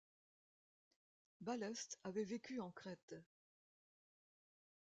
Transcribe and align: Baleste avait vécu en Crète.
Baleste 1.41 1.99
avait 2.03 2.23
vécu 2.23 2.59
en 2.59 2.71
Crète. 2.71 3.13